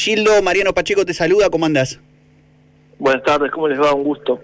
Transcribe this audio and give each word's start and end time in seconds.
Gildo, 0.00 0.42
Mariano 0.42 0.72
Pacheco 0.72 1.04
te 1.04 1.12
saluda, 1.12 1.50
¿cómo 1.50 1.66
andás? 1.66 2.00
Buenas 2.98 3.22
tardes, 3.22 3.50
¿cómo 3.50 3.68
les 3.68 3.78
va? 3.78 3.94
Un 3.94 4.04
gusto. 4.04 4.40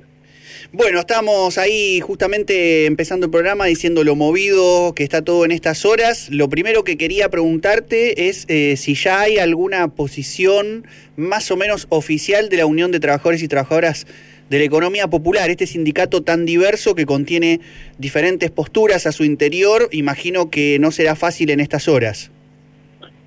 Bueno, 0.72 1.00
estamos 1.00 1.56
ahí 1.56 2.00
justamente 2.00 2.84
empezando 2.84 3.26
el 3.26 3.32
programa 3.32 3.64
diciendo 3.64 4.04
lo 4.04 4.16
movido 4.16 4.94
que 4.94 5.04
está 5.04 5.22
todo 5.22 5.46
en 5.46 5.52
estas 5.52 5.86
horas. 5.86 6.28
Lo 6.30 6.50
primero 6.50 6.84
que 6.84 6.98
quería 6.98 7.30
preguntarte 7.30 8.28
es 8.28 8.44
eh, 8.48 8.76
si 8.76 8.94
ya 8.94 9.20
hay 9.20 9.38
alguna 9.38 9.88
posición 9.88 10.86
más 11.16 11.50
o 11.50 11.56
menos 11.56 11.86
oficial 11.88 12.50
de 12.50 12.58
la 12.58 12.66
Unión 12.66 12.92
de 12.92 13.00
Trabajadores 13.00 13.42
y 13.42 13.48
Trabajadoras 13.48 14.06
de 14.50 14.58
la 14.58 14.64
Economía 14.64 15.08
Popular, 15.08 15.48
este 15.48 15.66
sindicato 15.66 16.22
tan 16.22 16.44
diverso 16.44 16.94
que 16.94 17.06
contiene 17.06 17.60
diferentes 17.96 18.50
posturas 18.50 19.06
a 19.06 19.12
su 19.12 19.24
interior, 19.24 19.88
imagino 19.92 20.50
que 20.50 20.78
no 20.80 20.90
será 20.90 21.16
fácil 21.16 21.48
en 21.50 21.60
estas 21.60 21.88
horas. 21.88 22.30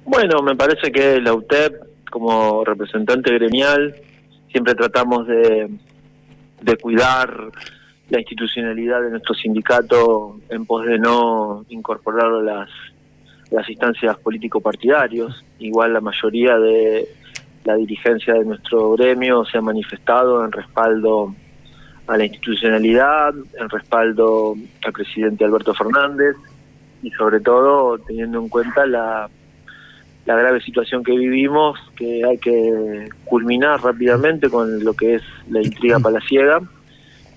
Bueno, 0.05 0.41
me 0.43 0.55
parece 0.55 0.91
que 0.91 1.19
la 1.21 1.33
UTEP, 1.33 1.88
como 2.09 2.63
representante 2.63 3.33
gremial, 3.33 3.95
siempre 4.51 4.75
tratamos 4.75 5.27
de, 5.27 5.69
de 6.61 6.77
cuidar 6.77 7.51
la 8.09 8.19
institucionalidad 8.19 9.01
de 9.01 9.11
nuestro 9.11 9.35
sindicato 9.35 10.39
en 10.49 10.65
pos 10.65 10.85
de 10.85 10.97
no 10.97 11.65
incorporar 11.69 12.31
las, 12.43 12.69
las 13.51 13.69
instancias 13.69 14.17
político-partidarios. 14.17 15.45
Igual 15.59 15.93
la 15.93 16.01
mayoría 16.01 16.57
de 16.57 17.07
la 17.65 17.75
dirigencia 17.75 18.33
de 18.33 18.45
nuestro 18.45 18.93
gremio 18.93 19.45
se 19.45 19.57
ha 19.57 19.61
manifestado 19.61 20.43
en 20.43 20.51
respaldo 20.51 21.35
a 22.07 22.17
la 22.17 22.25
institucionalidad, 22.25 23.35
en 23.59 23.69
respaldo 23.69 24.55
al 24.83 24.93
presidente 24.93 25.45
Alberto 25.45 25.73
Fernández 25.75 26.35
y 27.03 27.11
sobre 27.11 27.39
todo 27.39 27.99
teniendo 27.99 28.39
en 28.39 28.49
cuenta 28.49 28.85
la 28.87 29.29
la 30.29 30.35
grave 30.35 30.61
situación 30.61 31.03
que 31.03 31.17
vivimos, 31.17 31.79
que 31.95 32.23
hay 32.23 32.37
que 32.37 33.09
culminar 33.25 33.81
rápidamente 33.81 34.47
con 34.47 34.83
lo 34.83 34.93
que 34.93 35.15
es 35.15 35.23
la 35.49 35.59
intriga 35.59 35.97
palaciega 35.97 36.61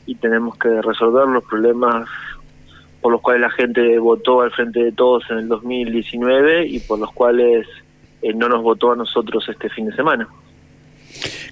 y 0.05 0.15
tenemos 0.17 0.59
que 0.59 0.83
resolver 0.83 1.27
los 1.27 1.43
problemas 1.45 2.07
por 3.01 3.13
los 3.13 3.23
cuales 3.23 3.41
la 3.41 3.51
gente 3.51 3.99
votó 3.99 4.43
al 4.43 4.51
frente 4.51 4.85
de 4.85 4.93
todos 4.93 5.25
en 5.31 5.39
el 5.39 5.49
2019 5.49 6.67
y 6.67 6.81
por 6.81 6.99
los 6.99 7.11
cuales 7.13 7.67
eh, 8.21 8.35
no 8.35 8.51
nos 8.51 8.63
votó 8.63 8.93
a 8.93 8.97
nosotros 8.97 9.49
este 9.49 9.71
fin 9.71 9.87
de 9.87 9.97
semana. 9.97 10.29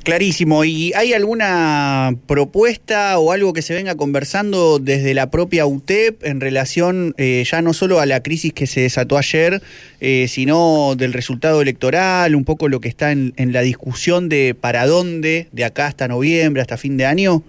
Clarísimo. 0.02 0.64
¿Y 0.64 0.92
hay 0.94 1.12
alguna 1.12 2.12
propuesta 2.26 3.18
o 3.18 3.32
algo 3.32 3.52
que 3.52 3.60
se 3.60 3.74
venga 3.74 3.96
conversando 3.96 4.78
desde 4.78 5.12
la 5.12 5.30
propia 5.30 5.66
UTEP 5.66 6.24
en 6.24 6.40
relación 6.40 7.14
eh, 7.18 7.44
ya 7.44 7.60
no 7.60 7.74
solo 7.74 8.00
a 8.00 8.06
la 8.06 8.22
crisis 8.22 8.54
que 8.54 8.66
se 8.66 8.80
desató 8.80 9.18
ayer, 9.18 9.60
eh, 10.00 10.26
sino 10.26 10.94
del 10.96 11.12
resultado 11.12 11.60
electoral, 11.60 12.34
un 12.34 12.46
poco 12.46 12.68
lo 12.68 12.80
que 12.80 12.88
está 12.88 13.12
en, 13.12 13.34
la 13.36 13.60
discusión 13.60 14.30
de 14.30 14.56
para 14.58 14.86
dónde, 14.86 15.48
de 15.52 15.64
acá 15.66 15.86
hasta 15.86 16.08
noviembre, 16.08 16.62
hasta 16.62 16.78
fin 16.78 16.96
de 16.96 17.04
año? 17.04 17.42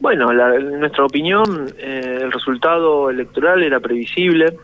Bueno, 0.00 0.30
en 0.32 0.80
nuestra 0.80 1.04
opinión, 1.04 1.74
eh, 1.78 2.20
el 2.22 2.32
resultado 2.32 3.10
electoral 3.10 3.62
era 3.62 3.80
previsible 3.80 4.54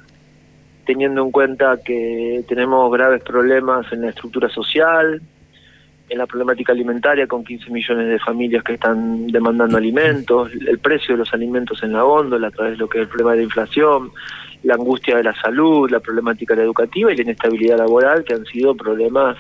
teniendo 0.87 1.23
en 1.23 1.31
cuenta 1.31 1.79
que 1.85 2.45
tenemos 2.49 2.91
graves 2.93 3.23
problemas 3.23 3.91
en 3.93 4.03
la 4.03 4.11
estructura 4.11 4.49
social, 4.49 5.21
en 6.09 6.19
la 6.19 6.27
problemática 6.27 6.73
alimentaria 6.73 7.27
con 7.27 7.45
15 7.45 7.71
millones 7.71 8.09
de 8.09 8.19
familias 8.19 8.63
que 8.63 8.75
están 8.75 9.27
demandando 9.29 9.79
alimentos, 9.79 10.51
el 10.53 10.79
precio 10.79 11.15
de 11.15 11.19
los 11.19 11.33
alimentos 11.33 11.83
en 11.83 11.93
la 11.93 12.03
góndola 12.03 12.49
a 12.49 12.51
través 12.51 12.73
de 12.73 12.79
lo 12.79 12.89
que 12.89 12.99
es 12.99 13.03
el 13.03 13.09
problema 13.09 13.33
de 13.33 13.39
la 13.39 13.43
inflación, 13.45 14.11
la 14.63 14.75
angustia 14.75 15.17
de 15.17 15.25
la 15.25 15.35
salud, 15.35 15.91
la 15.91 16.01
problemática 16.01 16.55
educativa 16.55 17.13
y 17.13 17.17
la 17.17 17.23
inestabilidad 17.23 17.79
laboral, 17.79 18.25
que 18.25 18.35
han 18.35 18.45
sido 18.47 18.75
problemas 18.75 19.37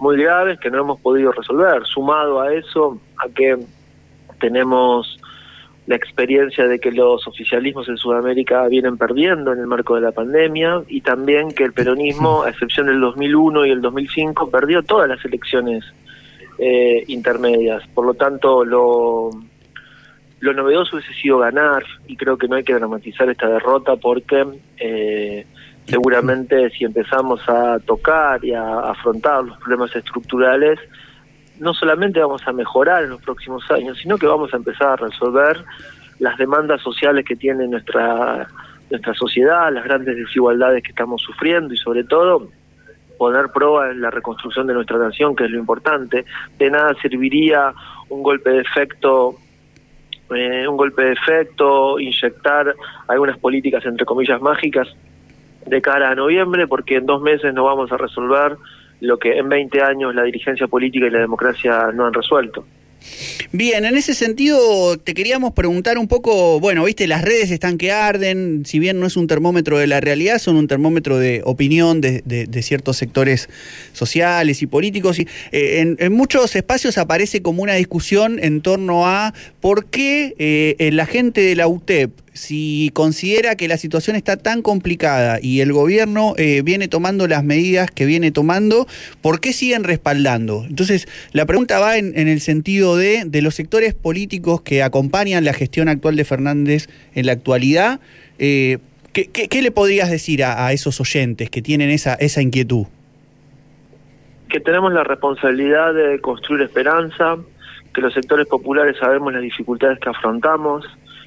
muy 0.00 0.16
graves 0.16 0.58
que 0.60 0.70
no 0.70 0.80
hemos 0.80 1.00
podido 1.00 1.32
resolver. 1.32 1.84
Sumado 1.84 2.40
a 2.40 2.52
eso, 2.52 3.00
a 3.18 3.28
que 3.28 3.56
tenemos 4.40 5.18
la 5.86 5.96
experiencia 5.96 6.66
de 6.66 6.78
que 6.78 6.92
los 6.92 7.26
oficialismos 7.26 7.88
en 7.88 7.96
Sudamérica 7.96 8.66
vienen 8.68 8.96
perdiendo 8.96 9.52
en 9.52 9.58
el 9.58 9.66
marco 9.66 9.96
de 9.96 10.02
la 10.02 10.12
pandemia 10.12 10.82
y 10.88 11.00
también 11.00 11.52
que 11.52 11.64
el 11.64 11.72
peronismo, 11.72 12.44
a 12.44 12.50
excepción 12.50 12.86
del 12.86 13.00
2001 13.00 13.66
y 13.66 13.70
el 13.70 13.80
2005, 13.80 14.50
perdió 14.50 14.82
todas 14.82 15.08
las 15.08 15.24
elecciones 15.24 15.84
eh, 16.64 17.02
intermedias. 17.08 17.82
Por 17.88 18.06
lo 18.06 18.14
tanto, 18.14 18.64
lo, 18.64 19.30
lo 20.38 20.52
novedoso 20.52 20.94
hubiese 20.94 21.12
sido 21.14 21.38
ganar 21.38 21.82
y 22.06 22.16
creo 22.16 22.38
que 22.38 22.46
no 22.46 22.54
hay 22.54 22.62
que 22.62 22.74
dramatizar 22.74 23.28
esta 23.28 23.48
derrota 23.48 23.96
porque 23.96 24.46
eh, 24.78 25.44
seguramente 25.86 26.70
si 26.70 26.84
empezamos 26.84 27.40
a 27.48 27.80
tocar 27.80 28.44
y 28.44 28.52
a 28.52 28.78
afrontar 28.78 29.42
los 29.42 29.58
problemas 29.58 29.96
estructurales, 29.96 30.78
no 31.58 31.74
solamente 31.74 32.20
vamos 32.20 32.46
a 32.46 32.52
mejorar 32.52 33.02
en 33.02 33.10
los 33.10 33.22
próximos 33.22 33.68
años, 33.72 33.98
sino 34.00 34.16
que 34.16 34.26
vamos 34.26 34.54
a 34.54 34.58
empezar 34.58 34.90
a 34.90 34.96
resolver 34.96 35.64
las 36.20 36.38
demandas 36.38 36.80
sociales 36.80 37.24
que 37.24 37.34
tiene 37.34 37.66
nuestra 37.66 38.46
nuestra 38.88 39.14
sociedad, 39.14 39.72
las 39.72 39.82
grandes 39.82 40.16
desigualdades 40.16 40.84
que 40.84 40.90
estamos 40.90 41.22
sufriendo 41.22 41.74
y 41.74 41.78
sobre 41.78 42.04
todo 42.04 42.50
poner 43.22 43.50
prueba 43.50 43.88
en 43.92 44.00
la 44.00 44.10
reconstrucción 44.10 44.66
de 44.66 44.74
nuestra 44.74 44.98
nación, 44.98 45.36
que 45.36 45.44
es 45.44 45.50
lo 45.52 45.56
importante. 45.56 46.24
De 46.58 46.68
nada 46.68 46.92
serviría 47.00 47.72
un 48.08 48.20
golpe 48.20 48.50
de 48.50 48.62
efecto 48.62 49.36
eh, 50.34 50.66
un 50.66 50.76
golpe 50.76 51.04
de 51.04 51.12
efecto, 51.12 52.00
inyectar 52.00 52.74
algunas 53.06 53.38
políticas 53.38 53.86
entre 53.86 54.04
comillas 54.04 54.40
mágicas 54.40 54.88
de 55.64 55.80
cara 55.80 56.10
a 56.10 56.16
noviembre, 56.16 56.66
porque 56.66 56.96
en 56.96 57.06
dos 57.06 57.22
meses 57.22 57.54
no 57.54 57.62
vamos 57.62 57.92
a 57.92 57.96
resolver 57.96 58.56
lo 59.00 59.18
que 59.18 59.38
en 59.38 59.48
20 59.48 59.80
años 59.82 60.16
la 60.16 60.24
dirigencia 60.24 60.66
política 60.66 61.06
y 61.06 61.10
la 61.10 61.20
democracia 61.20 61.92
no 61.94 62.06
han 62.06 62.12
resuelto. 62.12 62.64
Bien, 63.52 63.84
en 63.84 63.96
ese 63.96 64.14
sentido 64.14 64.96
te 64.98 65.14
queríamos 65.14 65.52
preguntar 65.52 65.98
un 65.98 66.08
poco, 66.08 66.58
bueno, 66.60 66.84
viste, 66.84 67.06
las 67.06 67.22
redes 67.22 67.50
están 67.50 67.78
que 67.78 67.92
arden, 67.92 68.64
si 68.64 68.78
bien 68.78 68.98
no 68.98 69.06
es 69.06 69.16
un 69.16 69.26
termómetro 69.26 69.78
de 69.78 69.86
la 69.86 70.00
realidad, 70.00 70.38
son 70.38 70.56
un 70.56 70.68
termómetro 70.68 71.18
de 71.18 71.42
opinión 71.44 72.00
de, 72.00 72.22
ciertos 72.62 72.96
sectores 72.96 73.48
sociales 73.92 74.62
y 74.62 74.66
políticos. 74.66 75.18
Y, 75.18 75.28
eh, 75.52 75.96
en, 75.98 76.12
muchos 76.12 76.54
espacios 76.56 76.98
aparece 76.98 77.42
como 77.42 77.62
una 77.62 77.74
discusión 77.74 78.38
en 78.42 78.62
torno 78.62 79.06
a 79.06 79.34
por 79.60 79.86
qué 79.86 80.34
eh, 80.38 80.90
la 80.92 81.06
gente 81.06 81.40
de 81.40 81.56
la 81.56 81.66
UTEP 81.66 82.10
si 82.32 82.90
considera 82.94 83.56
que 83.56 83.68
la 83.68 83.76
situación 83.76 84.16
está 84.16 84.36
tan 84.36 84.62
complicada 84.62 85.38
y 85.40 85.60
el 85.60 85.72
gobierno 85.72 86.34
eh, 86.38 86.62
viene 86.64 86.88
tomando 86.88 87.26
las 87.28 87.44
medidas 87.44 87.90
que 87.90 88.06
viene 88.06 88.30
tomando, 88.30 88.86
¿por 89.20 89.40
qué 89.40 89.52
siguen 89.52 89.84
respaldando? 89.84 90.64
Entonces, 90.68 91.08
la 91.32 91.44
pregunta 91.44 91.78
va 91.78 91.98
en, 91.98 92.16
el 92.16 92.40
sentido 92.40 92.96
de, 92.96 93.24
de 93.26 93.42
los 93.42 93.54
sectores 93.54 93.94
políticos 93.94 94.62
que 94.62 94.82
acompañan 94.82 95.44
la 95.44 95.52
gestión 95.52 95.88
actual 95.88 96.16
de 96.16 96.24
Fernández 96.24 96.88
en 97.14 97.26
la 97.26 97.32
actualidad. 97.32 98.00
Eh, 98.38 98.78
¿qué, 99.12 99.62
le 99.62 99.70
podrías 99.70 100.10
decir 100.10 100.44
a, 100.44 100.72
esos 100.72 101.00
oyentes 101.00 101.50
que 101.50 101.62
tienen 101.62 101.90
esa, 101.90 102.14
esa 102.14 102.42
inquietud? 102.42 102.86
Que 104.48 104.60
tenemos 104.60 104.92
la 104.92 105.04
responsabilidad 105.04 105.94
de 105.94 106.20
construir 106.20 106.62
esperanza, 106.62 107.36
que 107.94 108.00
los 108.00 108.12
sectores 108.14 108.46
populares 108.46 108.96
sabemos 108.98 109.32
las 109.32 109.42
dificultades 109.42 109.98
que 109.98 110.08
afrontamos, 110.08 110.86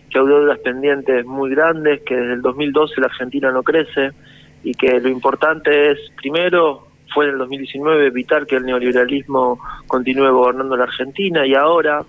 que 0.10 0.20
hay 0.20 0.26
deudas 0.26 0.60
pendientes 0.60 1.26
muy 1.26 1.52
grandes, 1.52 2.02
que 2.02 2.16
desde 2.16 2.34
el 2.34 2.42
2012 2.42 3.02
la 3.02 3.08
Argentina 3.08 3.52
no 3.52 3.64
crece 3.64 4.12
y 4.64 4.74
que 4.74 5.00
lo 5.00 5.10
importante 5.10 5.92
es, 5.92 6.00
primero, 6.16 6.88
fue 7.14 7.26
en 7.26 7.32
el 7.32 7.38
2019 7.40 8.08
evitar 8.08 8.46
que 8.46 8.56
el 8.56 8.66
neoliberalismo 8.66 9.60
continúe 9.88 10.32
gobernando 10.32 10.76
la 10.76 10.84
Argentina 10.86 11.46
y 11.46 11.54
ahora, 11.54 12.04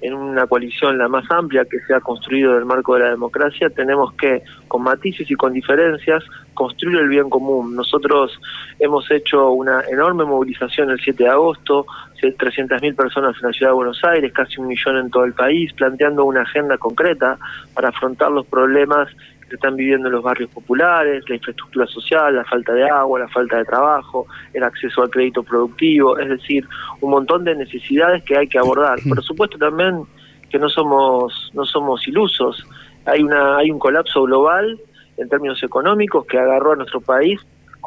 en 0.00 0.14
una 0.14 0.46
coalición 0.46 0.98
la 0.98 1.08
más 1.08 1.28
amplia 1.30 1.64
que 1.64 1.80
se 1.80 1.94
ha 1.94 2.00
construido 2.00 2.52
en 2.52 2.58
el 2.58 2.64
marco 2.64 2.94
de 2.94 3.00
la 3.00 3.10
democracia, 3.10 3.68
tenemos 3.70 4.12
que, 4.14 4.42
con 4.68 4.82
matices 4.82 5.30
y 5.30 5.34
con 5.34 5.52
diferencias, 5.52 6.22
construir 6.54 6.98
el 6.98 7.08
bien 7.08 7.28
común. 7.28 7.74
Nosotros 7.74 8.38
hemos 8.78 9.10
hecho 9.10 9.50
una 9.50 9.82
enorme 9.90 10.24
movilización 10.24 10.90
el 10.90 11.00
7 11.00 11.24
de 11.24 11.30
agosto, 11.30 11.86
300.000 12.20 12.96
personas 12.96 13.36
en 13.40 13.46
la 13.48 13.52
ciudad 13.52 13.70
de 13.70 13.76
Buenos 13.76 14.02
Aires, 14.04 14.32
casi 14.32 14.60
un 14.60 14.68
millón 14.68 14.96
en 14.98 15.10
todo 15.10 15.24
el 15.24 15.34
país, 15.34 15.72
planteando 15.72 16.24
una 16.24 16.42
agenda 16.42 16.76
concreta 16.78 17.38
para 17.74 17.88
afrontar 17.88 18.30
los 18.30 18.46
problemas 18.46 19.08
que 19.48 19.56
están 19.56 19.76
viviendo 19.76 20.08
en 20.08 20.14
los 20.14 20.22
barrios 20.22 20.50
populares, 20.50 21.24
la 21.28 21.36
infraestructura 21.36 21.86
social, 21.86 22.36
la 22.36 22.44
falta 22.44 22.72
de 22.72 22.88
agua, 22.88 23.20
la 23.20 23.28
falta 23.28 23.56
de 23.56 23.64
trabajo, 23.64 24.26
el 24.52 24.62
acceso 24.62 25.02
al 25.02 25.10
crédito 25.10 25.42
productivo, 25.42 26.18
es 26.18 26.28
decir, 26.28 26.66
un 27.00 27.10
montón 27.10 27.44
de 27.44 27.54
necesidades 27.54 28.22
que 28.24 28.36
hay 28.36 28.46
que 28.46 28.58
abordar. 28.58 28.98
Por 29.08 29.22
supuesto 29.22 29.58
también 29.58 30.02
que 30.50 30.58
no 30.58 30.68
somos 30.68 31.50
no 31.54 31.64
somos 31.64 32.06
ilusos, 32.06 32.66
hay 33.04 33.22
una 33.22 33.56
hay 33.58 33.70
un 33.70 33.78
colapso 33.78 34.22
global 34.22 34.78
en 35.16 35.28
términos 35.28 35.62
económicos 35.62 36.26
que 36.26 36.38
agarró 36.38 36.72
a 36.72 36.76
nuestro 36.76 37.00
país 37.00 37.40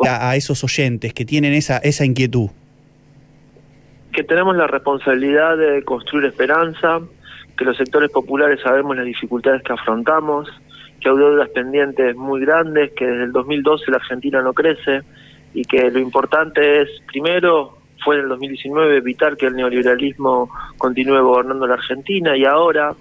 a 0.08 0.36
esos 0.36 0.64
oyentes 0.64 1.14
que 1.14 1.26
tienen 1.26 1.54
esa 1.54 1.78
esa 1.78 2.06
inquietud. 2.06 2.50
Que 4.12 4.24
tenemos 4.24 4.58
la 4.58 4.68
responsabilidad 4.68 5.58
de 5.58 5.84
construir 5.84 6.26
esperanza, 6.26 7.00
que 7.58 7.64
los 7.66 7.78
sectores 7.78 8.12
populares 8.12 8.60
sabemos 8.62 8.98
las 8.98 9.06
dificultades 9.06 9.62
que 9.64 9.72
afrontamos, 9.72 10.50
que 11.02 11.10
hay 11.10 11.18
deudas 11.18 11.50
pendientes 11.50 12.16
muy 12.16 12.42
grandes, 12.42 12.92
que 12.92 13.06
desde 13.06 13.24
el 13.24 13.32
2012 13.32 13.92
la 13.92 13.98
Argentina 13.98 14.42
no 14.42 14.54
crece 14.54 15.02
y 15.54 15.64
que 15.64 15.92
lo 15.92 16.00
importante 16.00 16.82
es, 16.82 16.90
primero, 17.08 17.78
fue 18.04 18.16
en 18.16 18.22
el 18.22 18.30
2019 18.30 18.98
evitar 18.98 19.36
que 19.36 19.48
el 19.48 19.56
neoliberalismo 19.56 20.50
continúe 20.78 21.22
gobernando 21.22 21.68
la 21.68 21.74
Argentina 21.76 22.38
y 22.38 22.46
ahora 22.46 22.94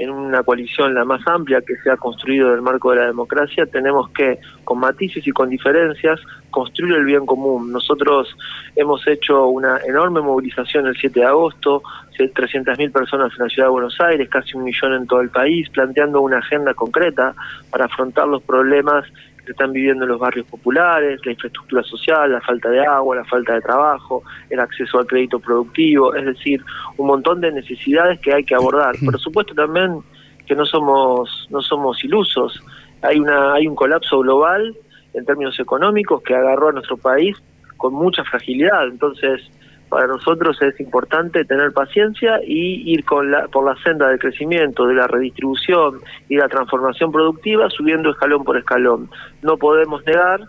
en 0.00 0.08
una 0.08 0.42
coalición 0.42 0.94
la 0.94 1.04
más 1.04 1.20
amplia 1.26 1.60
que 1.60 1.76
se 1.76 1.90
ha 1.90 1.96
construido 1.98 2.48
en 2.48 2.54
el 2.54 2.62
marco 2.62 2.90
de 2.90 2.96
la 2.96 3.06
democracia, 3.06 3.66
tenemos 3.66 4.08
que, 4.10 4.38
con 4.64 4.78
matices 4.78 5.26
y 5.26 5.30
con 5.30 5.50
diferencias, 5.50 6.18
construir 6.50 6.94
el 6.94 7.04
bien 7.04 7.26
común. 7.26 7.70
Nosotros 7.70 8.34
hemos 8.76 9.06
hecho 9.06 9.48
una 9.48 9.78
enorme 9.86 10.22
movilización 10.22 10.86
el 10.86 10.96
7 10.96 11.20
de 11.20 11.26
agosto, 11.26 11.82
300.000 12.28 12.92
personas 12.92 13.32
en 13.36 13.44
la 13.44 13.48
ciudad 13.48 13.68
de 13.68 13.72
Buenos 13.72 14.00
Aires, 14.00 14.28
casi 14.28 14.56
un 14.56 14.64
millón 14.64 14.94
en 14.94 15.06
todo 15.06 15.20
el 15.20 15.30
país, 15.30 15.68
planteando 15.70 16.20
una 16.20 16.38
agenda 16.38 16.74
concreta 16.74 17.34
para 17.70 17.86
afrontar 17.86 18.26
los 18.28 18.42
problemas 18.42 19.04
que 19.50 19.54
están 19.54 19.72
viviendo 19.72 20.04
en 20.04 20.10
los 20.12 20.20
barrios 20.20 20.46
populares, 20.46 21.20
la 21.24 21.32
infraestructura 21.32 21.82
social, 21.82 22.30
la 22.30 22.40
falta 22.40 22.68
de 22.68 22.86
agua, 22.86 23.16
la 23.16 23.24
falta 23.24 23.54
de 23.54 23.60
trabajo, 23.60 24.22
el 24.48 24.60
acceso 24.60 25.00
al 25.00 25.08
crédito 25.08 25.40
productivo, 25.40 26.14
es 26.14 26.24
decir, 26.24 26.62
un 26.96 27.08
montón 27.08 27.40
de 27.40 27.50
necesidades 27.50 28.20
que 28.20 28.32
hay 28.32 28.44
que 28.44 28.54
abordar. 28.54 28.94
Por 29.04 29.18
supuesto 29.18 29.52
también 29.52 29.98
que 30.46 30.54
no 30.54 30.64
somos 30.64 31.48
no 31.50 31.60
somos 31.62 32.04
ilusos. 32.04 32.62
Hay 33.02 33.18
una 33.18 33.54
hay 33.54 33.66
un 33.66 33.74
colapso 33.74 34.20
global 34.20 34.76
en 35.14 35.24
términos 35.24 35.58
económicos 35.58 36.22
que 36.22 36.36
agarró 36.36 36.68
a 36.68 36.72
nuestro 36.72 36.96
país 36.96 37.36
con 37.76 37.92
mucha 37.92 38.22
fragilidad, 38.22 38.86
entonces 38.86 39.42
para 39.90 40.06
nosotros 40.06 40.56
es 40.62 40.78
importante 40.80 41.44
tener 41.44 41.72
paciencia 41.72 42.40
y 42.46 42.92
ir 42.92 43.04
con 43.04 43.30
la, 43.30 43.48
por 43.48 43.66
la 43.66 43.74
senda 43.82 44.08
del 44.08 44.20
crecimiento, 44.20 44.86
de 44.86 44.94
la 44.94 45.08
redistribución 45.08 46.00
y 46.28 46.36
la 46.36 46.48
transformación 46.48 47.10
productiva, 47.10 47.68
subiendo 47.68 48.10
escalón 48.10 48.44
por 48.44 48.56
escalón. 48.56 49.10
No 49.42 49.56
podemos 49.56 50.06
negar 50.06 50.40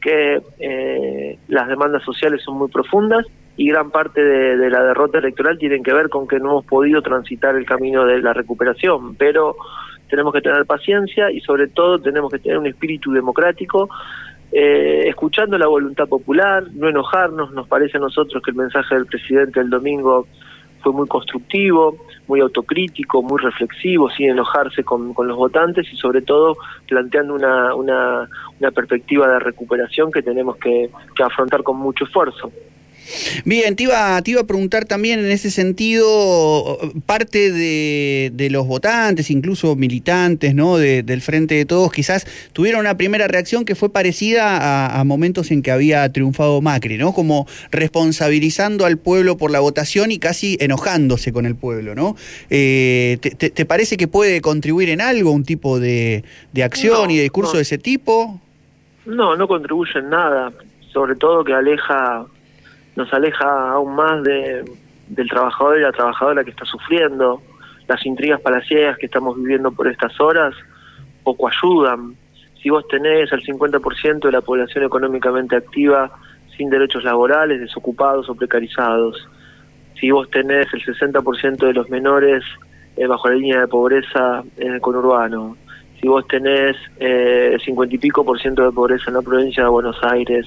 que 0.00 0.40
eh, 0.58 1.38
las 1.48 1.68
demandas 1.68 2.02
sociales 2.04 2.42
son 2.44 2.58
muy 2.58 2.68
profundas 2.68 3.26
y 3.56 3.68
gran 3.68 3.90
parte 3.90 4.22
de, 4.22 4.70
la 4.70 4.84
derrota 4.84 5.18
electoral 5.18 5.58
tiene 5.58 5.82
que 5.82 5.92
ver 5.92 6.08
con 6.08 6.28
que 6.28 6.38
no 6.38 6.50
hemos 6.50 6.66
podido 6.66 7.02
transitar 7.02 7.56
el 7.56 7.66
camino 7.66 8.04
de 8.04 8.20
la 8.20 8.32
recuperación, 8.32 9.16
pero 9.16 9.56
tenemos 10.08 10.32
que 10.32 10.40
tener 10.40 10.66
paciencia 10.66 11.30
y 11.30 11.40
sobre 11.40 11.68
todo 11.68 11.98
tenemos 11.98 12.30
que 12.30 12.38
tener 12.38 12.58
un 12.58 12.66
espíritu 12.66 13.12
democrático 13.12 13.88
eh, 14.52 15.08
escuchando 15.08 15.56
la 15.58 15.68
voluntad 15.68 16.08
popular, 16.08 16.64
no 16.72 16.88
enojarnos, 16.88 17.52
nos 17.52 17.68
parece 17.68 17.98
a 17.98 18.00
nosotros 18.00 18.42
que 18.42 18.50
el 18.50 18.56
mensaje 18.56 18.94
del 18.94 19.06
presidente 19.06 19.60
el 19.60 19.70
domingo 19.70 20.26
fue 20.82 20.92
muy 20.92 21.06
constructivo, 21.06 21.96
muy 22.26 22.40
autocrítico, 22.40 23.22
muy 23.22 23.40
reflexivo, 23.40 24.08
sin 24.10 24.30
enojarse 24.30 24.82
con, 24.82 25.14
los 25.16 25.36
votantes 25.36 25.86
y 25.92 25.96
sobre 25.96 26.22
todo 26.22 26.56
planteando 26.88 27.34
una, 27.34 27.74
una, 27.74 28.28
una 28.58 28.70
perspectiva 28.70 29.28
de 29.28 29.38
recuperación 29.40 30.10
que 30.10 30.22
tenemos 30.22 30.56
que 30.56 30.90
afrontar 31.22 31.62
con 31.62 31.76
mucho 31.76 32.04
esfuerzo. 32.04 32.50
Bien, 33.44 33.76
te 33.76 33.84
iba, 33.84 34.20
te 34.22 34.32
iba 34.32 34.40
a 34.42 34.46
preguntar 34.46 34.84
también 34.84 35.20
en 35.20 35.30
ese 35.30 35.50
sentido, 35.50 36.78
parte 37.06 37.50
de, 37.52 38.48
los 38.50 38.66
votantes, 38.66 39.30
incluso 39.30 39.76
militantes 39.76 40.54
¿no? 40.54 40.76
del 40.76 41.20
Frente 41.20 41.54
de 41.54 41.64
Todos, 41.64 41.92
quizás 41.92 42.26
tuvieron 42.52 42.80
una 42.80 42.96
primera 42.96 43.28
reacción 43.28 43.64
que 43.64 43.74
fue 43.74 43.90
parecida 43.90 44.98
a, 44.98 45.04
momentos 45.04 45.50
en 45.50 45.62
que 45.62 45.70
había 45.70 46.10
triunfado 46.12 46.60
Macri, 46.60 46.98
¿no? 46.98 47.12
Como 47.12 47.46
responsabilizando 47.70 48.84
al 48.86 48.98
pueblo 48.98 49.36
por 49.36 49.50
la 49.50 49.60
votación 49.60 50.10
y 50.10 50.18
casi 50.18 50.56
enojándose 50.60 51.32
con 51.32 51.46
el 51.46 51.56
pueblo, 51.56 51.94
¿no? 51.94 52.16
Eh, 52.50 53.18
te, 53.20 53.66
parece 53.66 53.96
que 53.96 54.08
puede 54.08 54.40
contribuir 54.40 54.90
en 54.90 55.00
algo 55.00 55.30
un 55.30 55.44
tipo 55.44 55.78
de, 55.78 56.24
acción 56.62 57.10
y 57.10 57.16
de 57.16 57.22
discurso 57.22 57.56
de 57.56 57.62
ese 57.62 57.78
tipo? 57.78 58.40
No, 59.06 59.36
no 59.36 59.48
contribuye 59.48 59.98
en 59.98 60.10
nada, 60.10 60.52
sobre 60.92 61.16
todo 61.16 61.44
que 61.44 61.52
aleja 61.52 62.26
nos 63.00 63.12
aleja 63.14 63.70
aún 63.72 63.94
más 63.94 64.22
de, 64.22 64.62
del 65.08 65.28
trabajador 65.28 65.78
y 65.78 65.82
la 65.82 65.92
trabajadora 65.92 66.44
que 66.44 66.50
está 66.50 66.64
sufriendo. 66.66 67.40
Las 67.88 68.04
intrigas 68.04 68.40
palaciegas 68.40 68.98
que 68.98 69.06
estamos 69.06 69.36
viviendo 69.36 69.72
por 69.72 69.88
estas 69.88 70.20
horas 70.20 70.54
poco 71.24 71.48
ayudan. 71.48 72.14
Si 72.62 72.68
vos 72.68 72.86
tenés 72.88 73.32
el 73.32 73.42
50% 73.42 74.20
de 74.20 74.32
la 74.32 74.42
población 74.42 74.84
económicamente 74.84 75.56
activa 75.56 76.10
sin 76.56 76.68
derechos 76.68 77.02
laborales, 77.04 77.60
desocupados 77.60 78.28
o 78.28 78.34
precarizados, 78.34 79.28
si 79.98 80.10
vos 80.10 80.28
tenés 80.30 80.66
el 80.74 80.82
60% 80.84 81.56
de 81.56 81.72
los 81.72 81.88
menores 81.88 82.44
eh, 82.96 83.06
bajo 83.06 83.28
la 83.28 83.36
línea 83.36 83.60
de 83.60 83.66
pobreza 83.68 84.42
en 84.58 84.74
el 84.74 84.80
conurbano, 84.80 85.56
si 86.00 86.06
vos 86.06 86.26
tenés 86.28 86.76
eh, 86.98 87.52
el 87.54 87.60
50 87.60 87.94
y 87.94 87.98
pico 87.98 88.24
por 88.24 88.38
ciento 88.38 88.62
de 88.62 88.72
pobreza 88.72 89.04
en 89.08 89.14
la 89.14 89.22
provincia 89.22 89.64
de 89.64 89.70
Buenos 89.70 89.96
Aires, 90.02 90.46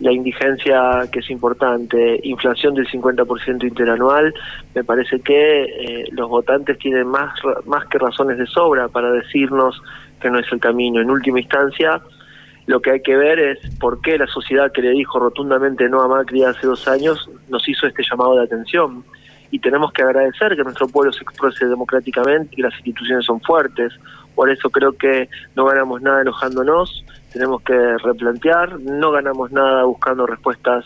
la 0.00 0.12
indigencia 0.12 1.02
que 1.12 1.20
es 1.20 1.30
importante, 1.30 2.20
inflación 2.24 2.74
del 2.74 2.86
50% 2.88 3.64
interanual, 3.64 4.34
me 4.74 4.84
parece 4.84 5.20
que 5.20 5.62
eh, 5.62 6.04
los 6.10 6.28
votantes 6.28 6.78
tienen 6.78 7.06
más, 7.06 7.32
más 7.64 7.86
que 7.86 7.98
razones 7.98 8.38
de 8.38 8.46
sobra 8.46 8.88
para 8.88 9.10
decirnos 9.12 9.80
que 10.20 10.30
no 10.30 10.38
es 10.38 10.46
el 10.52 10.60
camino. 10.60 11.00
En 11.00 11.10
última 11.10 11.40
instancia, 11.40 12.02
lo 12.66 12.80
que 12.80 12.92
hay 12.92 13.02
que 13.02 13.16
ver 13.16 13.38
es 13.38 13.58
por 13.78 14.00
qué 14.00 14.18
la 14.18 14.26
sociedad 14.26 14.72
que 14.72 14.82
le 14.82 14.90
dijo 14.90 15.18
rotundamente 15.18 15.88
no 15.88 16.00
a 16.00 16.08
Macri 16.08 16.44
hace 16.44 16.66
dos 16.66 16.88
años 16.88 17.28
nos 17.48 17.68
hizo 17.68 17.86
este 17.86 18.02
llamado 18.02 18.36
de 18.36 18.44
atención. 18.44 19.04
Y 19.50 19.60
tenemos 19.60 19.92
que 19.92 20.02
agradecer 20.02 20.56
que 20.56 20.64
nuestro 20.64 20.88
pueblo 20.88 21.12
se 21.12 21.22
exprese 21.22 21.66
democráticamente 21.66 22.54
y 22.56 22.62
las 22.62 22.74
instituciones 22.78 23.26
son 23.26 23.40
fuertes. 23.40 23.92
Por 24.34 24.50
eso 24.50 24.68
creo 24.70 24.92
que 24.92 25.28
no 25.54 25.66
ganamos 25.66 26.02
nada 26.02 26.22
enojándonos, 26.22 27.04
tenemos 27.34 27.62
que 27.62 27.98
replantear, 27.98 28.80
no 28.80 29.10
ganamos 29.10 29.50
nada 29.50 29.82
buscando 29.82 30.24
respuestas 30.24 30.84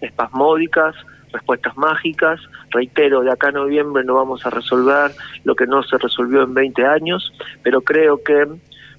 espasmódicas, 0.00 0.96
respuestas 1.30 1.76
mágicas. 1.76 2.40
Reitero, 2.70 3.20
de 3.20 3.30
acá 3.30 3.48
a 3.48 3.52
noviembre 3.52 4.02
no 4.02 4.14
vamos 4.14 4.46
a 4.46 4.50
resolver 4.50 5.10
lo 5.44 5.54
que 5.54 5.66
no 5.66 5.82
se 5.82 5.98
resolvió 5.98 6.42
en 6.42 6.54
20 6.54 6.86
años, 6.86 7.32
pero 7.62 7.82
creo 7.82 8.22
que 8.24 8.46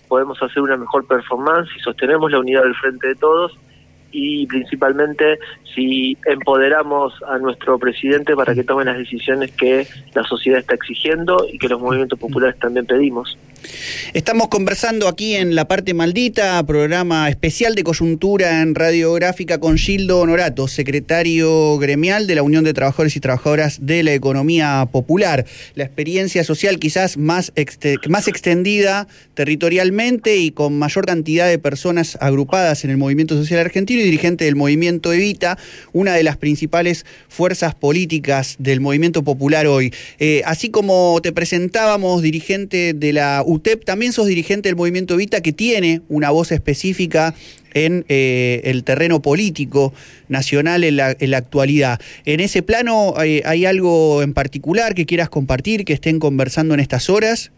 podemos 0.07 0.42
hacer 0.44 0.62
una 0.62 0.77
mejor 0.77 1.07
performance 1.07 1.71
si 1.74 1.80
sostenemos 1.80 2.31
la 2.31 2.39
unidad 2.39 2.62
del 2.62 2.75
frente 2.75 3.07
de 3.07 3.15
todos 3.15 3.57
y 4.12 4.45
principalmente 4.45 5.39
si 5.74 6.15
empoderamos 6.27 7.13
a 7.24 7.39
nuestro 7.39 7.80
presidente 7.80 8.36
para 8.36 8.53
que 8.53 8.63
tome 8.63 8.86
las 8.86 8.98
decisiones 8.98 9.51
que 9.53 9.88
la 10.13 10.24
sociedad 10.24 10.59
está 10.59 10.75
exigiendo 10.75 11.48
y 11.51 11.57
que 11.57 11.68
los 11.68 11.81
movimientos 11.81 12.19
populares 12.19 12.59
también 12.59 12.86
pedimos. 12.86 13.38
Estamos 14.13 14.50
conversando 14.50 15.08
aquí 15.08 15.36
en 15.36 15.56
La 15.56 15.68
Parte 15.68 15.94
Maldita, 15.94 16.62
programa 16.66 17.30
especial 17.30 17.75
de 17.75 17.84
coyuntura 17.84 18.62
en 18.62 18.75
radiográfica 18.75 19.60
con 19.60 19.78
Gildo 19.78 20.19
Honorato, 20.19 20.68
secretario 20.68 21.78
gremial 21.78 22.28
de 22.28 22.36
la 22.36 22.44
Unión 22.44 22.63
de 22.63 22.74
Trabajadores 22.74 23.16
y 23.16 23.19
Trabajadoras 23.19 23.86
de 23.86 24.03
la 24.03 24.13
Economía 24.13 24.88
Popular. 24.91 25.46
La 25.75 25.86
experiencia 25.86 26.44
social 26.44 26.80
quizás 26.80 27.18
más, 27.18 27.53
extendida 27.56 29.08
territorialmente 29.34 30.38
y 30.38 30.51
con 30.51 30.77
mayor 30.77 31.06
cantidad 31.06 31.48
de 31.48 31.58
personas 31.58 32.18
agrupadas 32.20 32.84
en 32.84 32.91
el 32.91 32.98
movimiento 32.98 33.36
social 33.36 33.60
argentino 33.60 34.01
y 34.01 34.06
dirigente 34.06 34.46
del 34.46 34.56
movimiento 34.56 35.13
Evita, 35.13 35.58
una 35.94 36.13
de 36.13 36.24
las 36.24 36.38
principales 36.38 37.06
fuerzas 37.30 37.75
políticas 37.75 38.56
del 38.60 38.82
movimiento 38.82 39.24
popular 39.24 39.68
hoy. 39.68 39.94
Eh, 40.20 40.41
así 40.46 40.70
como 40.70 41.20
te 41.24 41.32
presentábamos, 41.32 42.22
dirigente 42.22 42.94
de 42.94 43.13
la 43.13 43.44
UTEP, 43.51 43.84
también 43.84 44.13
sos 44.13 44.27
dirigente 44.27 44.70
del 44.70 44.75
movimiento 44.75 45.13
Evita 45.13 45.41
que 45.41 45.53
tiene 45.53 46.01
una 46.10 46.29
voz 46.29 46.51
específica 46.51 47.34
en 47.74 48.05
eh, 48.10 48.62
el 48.65 48.84
terreno 48.84 49.22
político 49.22 49.93
nacional 50.27 50.84
en 50.84 50.98
la, 50.98 51.38
actualidad. 51.38 52.00
En 52.25 52.39
ese 52.39 52.63
plano, 52.63 53.13
¿hay, 53.17 53.41
¿hay, 53.46 53.65
algo 53.65 54.22
en 54.22 54.34
particular 54.34 54.93
que 54.93 55.05
quieras 55.05 55.29
compartir, 55.29 55.86
que 55.86 55.93
estén 55.93 56.20
conversando 56.20 56.74
en 56.74 56.79
estas 56.79 57.10
horas? 57.10 57.51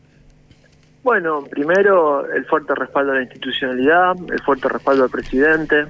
Bueno, 1.03 1.43
primero 1.49 2.25
el 2.31 2.45
fuerte 2.45 2.73
respaldo 2.75 3.11
a 3.11 3.15
la 3.15 3.23
institucionalidad, 3.23 4.15
el 4.31 4.41
fuerte 4.41 4.69
respaldo 4.69 5.03
al 5.03 5.09
presidente. 5.09 5.85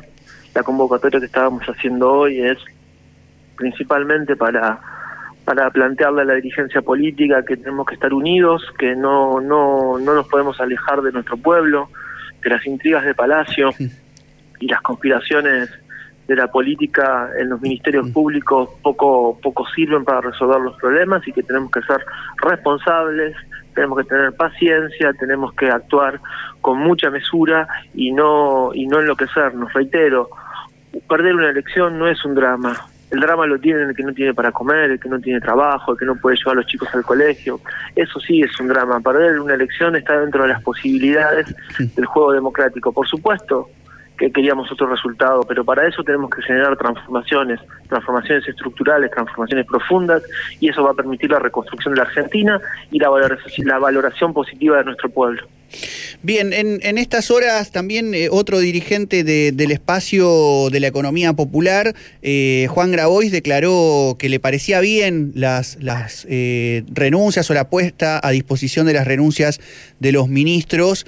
La 0.55 0.63
convocatoria 0.63 1.19
que 1.19 1.27
estábamos 1.27 1.63
haciendo 1.65 2.11
hoy 2.11 2.41
es 2.41 2.57
principalmente 3.55 4.35
para 4.35 4.79
para 5.45 5.69
plantearle 5.69 6.21
a 6.21 6.25
la 6.25 6.35
dirigencia 6.35 6.81
política 6.81 7.43
que 7.43 7.57
tenemos 7.57 7.85
que 7.85 7.95
estar 7.95 8.13
unidos, 8.13 8.63
que 8.77 8.95
no, 8.95 9.41
no, 9.41 9.99
no 9.99 10.15
nos 10.15 10.27
podemos 10.27 10.59
alejar 10.61 11.01
de 11.01 11.11
nuestro 11.11 11.37
pueblo, 11.37 11.89
que 12.41 12.49
las 12.49 12.65
intrigas 12.65 13.03
de 13.03 13.13
Palacio 13.13 13.71
y 14.59 14.67
las 14.67 14.81
conspiraciones 14.81 15.69
de 16.27 16.35
la 16.35 16.47
política 16.47 17.29
en 17.37 17.49
los 17.49 17.61
ministerios 17.61 18.09
públicos 18.11 18.69
poco, 18.81 19.37
poco 19.41 19.67
sirven 19.75 20.05
para 20.05 20.21
resolver 20.21 20.61
los 20.61 20.77
problemas 20.77 21.27
y 21.27 21.33
que 21.33 21.43
tenemos 21.43 21.69
que 21.71 21.81
ser 21.81 21.99
responsables, 22.37 23.35
tenemos 23.75 23.97
que 23.97 24.05
tener 24.05 24.33
paciencia, 24.33 25.11
tenemos 25.19 25.53
que 25.53 25.69
actuar 25.69 26.21
con 26.61 26.79
mucha 26.79 27.09
mesura 27.09 27.67
y 27.93 28.11
no, 28.13 28.71
y 28.73 28.87
no 28.87 29.01
enloquecernos. 29.01 29.73
Reitero, 29.73 30.29
perder 31.09 31.35
una 31.35 31.49
elección 31.49 31.99
no 31.99 32.07
es 32.07 32.23
un 32.23 32.35
drama, 32.35 32.73
el 33.13 33.19
drama 33.19 33.45
lo 33.45 33.59
tiene 33.59 33.83
el 33.83 33.95
que 33.95 34.01
no 34.01 34.11
tiene 34.11 34.33
para 34.33 34.51
comer, 34.51 34.89
el 34.89 34.99
que 34.99 35.07
no 35.07 35.19
tiene 35.19 35.39
trabajo, 35.39 35.91
el 35.91 35.99
que 35.99 36.05
no 36.05 36.15
puede 36.15 36.35
llevar 36.35 36.53
a 36.53 36.61
los 36.61 36.65
chicos 36.65 36.89
al 36.93 37.03
colegio. 37.03 37.59
Eso 37.95 38.19
sí 38.19 38.41
es 38.41 38.59
un 38.59 38.67
drama. 38.67 38.99
Perder 39.01 39.39
una 39.39 39.53
elección 39.53 39.95
está 39.95 40.19
dentro 40.19 40.41
de 40.41 40.49
las 40.49 40.63
posibilidades 40.63 41.55
del 41.95 42.05
juego 42.07 42.31
democrático. 42.33 42.91
Por 42.91 43.07
supuesto 43.07 43.69
que 44.17 44.31
queríamos 44.31 44.71
otro 44.71 44.87
resultado, 44.87 45.41
pero 45.47 45.63
para 45.63 45.87
eso 45.87 46.03
tenemos 46.03 46.31
que 46.31 46.41
generar 46.41 46.75
transformaciones, 46.75 47.59
transformaciones 47.87 48.47
estructurales, 48.47 49.11
transformaciones 49.11 49.67
profundas, 49.67 50.23
y 50.59 50.69
eso 50.69 50.83
va 50.83 50.91
a 50.91 50.95
permitir 50.95 51.29
la 51.29 51.39
reconstrucción 51.39 51.93
de 51.93 51.99
la 51.99 52.07
Argentina 52.07 52.59
y 52.89 52.97
la 52.97 53.09
valoración, 53.09 53.67
la 53.67 53.77
valoración 53.77 54.33
positiva 54.33 54.77
de 54.77 54.85
nuestro 54.85 55.09
pueblo. 55.09 55.43
Bien, 56.25 56.53
en, 56.53 56.97
estas 56.97 57.31
horas 57.31 57.71
también 57.71 58.13
eh, 58.13 58.29
otro 58.31 58.59
dirigente 58.59 59.25
del 59.25 59.71
espacio 59.71 60.69
de 60.71 60.79
la 60.79 60.87
economía 60.87 61.33
popular, 61.33 61.95
eh, 62.21 62.67
Juan 62.69 62.93
Grabois, 62.93 63.29
declaró 63.29 64.15
que 64.17 64.29
le 64.29 64.39
parecía 64.39 64.79
bien 64.79 65.33
las, 65.35 65.77
eh, 66.29 66.83
renuncias 66.93 67.49
o 67.49 67.53
la 67.53 67.69
puesta 67.69 68.21
a 68.23 68.31
disposición 68.31 68.85
de 68.85 68.93
las 68.93 69.05
renuncias 69.05 69.59
de 69.99 70.13
los 70.13 70.29
ministros, 70.29 71.05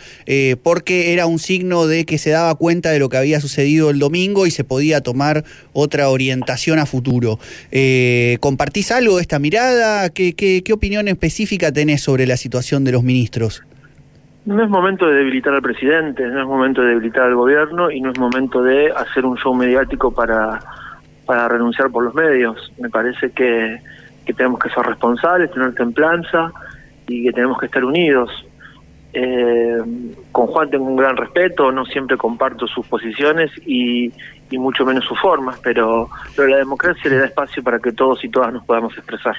porque 0.63 1.13
era 1.13 1.27
un 1.27 1.39
signo 1.39 1.87
de 1.87 2.03
que 2.03 2.17
se 2.17 2.31
daba 2.31 2.53
cuenta 2.55 2.91
de 2.91 2.99
lo 2.99 3.07
que 3.07 3.15
había 3.15 3.39
sucedido 3.39 3.91
el 3.91 3.99
domingo 3.99 4.45
y 4.45 4.51
se 4.51 4.65
podía 4.65 4.99
tomar 4.99 5.45
otra 5.71 6.09
orientación 6.09 6.77
a 6.77 6.85
futuro. 6.85 7.39
¿Compartís 8.41 8.91
algo 8.91 9.15
de 9.15 9.21
esta 9.21 9.39
mirada? 9.39 10.09
¿Qué, 10.09 10.33
qué, 10.33 10.61
qué 10.63 10.73
opinión 10.73 11.07
específica 11.07 11.71
tenés 11.71 12.01
sobre 12.01 12.27
la 12.27 12.35
situación 12.35 12.83
de 12.83 12.91
los 12.91 13.03
ministros? 13.03 13.63
No 14.45 14.63
es 14.63 14.69
momento 14.69 15.07
de 15.07 15.15
debilitar 15.15 15.55
al 15.55 15.61
presidente, 15.61 16.23
no 16.27 16.41
es 16.41 16.47
momento 16.47 16.83
de 16.83 16.89
debilitar 16.89 17.23
al 17.23 17.35
gobierno 17.35 17.89
y 17.89 17.99
no 17.99 18.11
es 18.11 18.19
momento 18.19 18.61
de 18.61 18.91
hacer 18.91 19.25
un 19.25 19.37
show 19.37 19.55
mediático 19.55 20.13
para, 20.13 20.59
para 21.25 21.47
renunciar 21.47 21.89
por 21.89 22.03
los 22.03 22.13
medios. 22.13 22.71
Me 22.77 22.89
parece 22.89 23.31
que, 23.31 23.81
que 24.23 24.33
tenemos 24.33 24.59
que 24.59 24.69
ser 24.69 24.85
responsables, 24.85 25.51
tener 25.51 25.73
templanza 25.73 26.51
y 27.07 27.23
que 27.23 27.31
tenemos 27.31 27.57
que 27.57 27.65
estar 27.65 27.83
unidos. 27.83 28.29
Eh, 29.13 29.77
con 30.31 30.45
Juan 30.45 30.69
tengo 30.69 30.85
un 30.85 30.97
gran 30.97 31.17
respeto, 31.17 31.71
no 31.71 31.83
siempre 31.85 32.15
comparto 32.15 32.67
sus 32.67 32.85
posiciones 32.85 33.49
y, 33.65 34.11
y 34.51 34.57
mucho 34.59 34.85
menos 34.85 35.05
sus 35.05 35.19
formas, 35.19 35.59
pero, 35.63 36.09
pero 36.35 36.49
la 36.49 36.57
democracia 36.57 37.09
le 37.09 37.17
da 37.17 37.25
espacio 37.25 37.63
para 37.63 37.79
que 37.79 37.93
todos 37.93 38.23
y 38.23 38.29
todas 38.29 38.53
nos 38.53 38.63
podamos 38.63 38.95
expresar. 38.95 39.35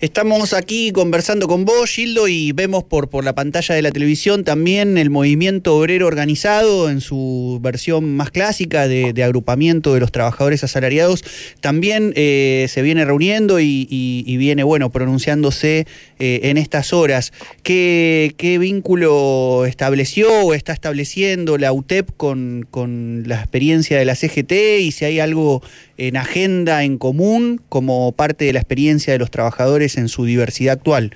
Estamos 0.00 0.52
aquí 0.52 0.92
conversando 0.92 1.46
con 1.46 1.64
vos, 1.64 1.90
Gildo, 1.90 2.28
y 2.28 2.52
vemos 2.52 2.84
por, 2.84 3.08
por 3.08 3.24
la 3.24 3.34
pantalla 3.34 3.74
de 3.74 3.82
la 3.82 3.90
televisión 3.90 4.44
también 4.44 4.98
el 4.98 5.10
movimiento 5.10 5.76
obrero 5.76 6.06
organizado 6.06 6.90
en 6.90 7.00
su 7.00 7.58
versión 7.62 8.16
más 8.16 8.30
clásica 8.30 8.88
de, 8.88 9.22
agrupamiento 9.22 9.94
de 9.94 10.00
los 10.00 10.12
trabajadores 10.12 10.64
asalariados. 10.64 11.24
También 11.60 12.12
eh, 12.16 12.66
se 12.68 12.82
viene 12.82 13.04
reuniendo 13.04 13.60
y, 13.60 14.36
viene, 14.38 14.62
bueno, 14.62 14.90
pronunciándose 14.90 15.86
eh, 16.18 16.40
en 16.44 16.56
estas 16.56 16.92
horas. 16.92 17.32
¿Qué, 17.62 18.34
¿Qué, 18.36 18.58
vínculo 18.58 19.64
estableció 19.66 20.30
o 20.44 20.54
está 20.54 20.72
estableciendo 20.72 21.58
la 21.58 21.72
UTEP 21.72 22.10
con, 22.16 22.66
con 22.70 23.24
la 23.26 23.36
experiencia 23.36 23.98
de 23.98 24.04
la 24.04 24.14
CGT 24.14 24.52
y 24.80 24.92
si 24.92 25.04
hay 25.04 25.20
algo 25.20 25.62
en 26.00 26.16
agenda 26.16 26.82
en 26.82 26.96
común 26.96 27.60
como 27.68 28.12
parte 28.12 28.46
de 28.46 28.54
la 28.54 28.58
experiencia 28.58 29.12
de 29.12 29.18
los 29.18 29.30
trabajadores 29.30 29.98
en 29.98 30.08
su 30.08 30.24
diversidad 30.24 30.72
actual? 30.72 31.10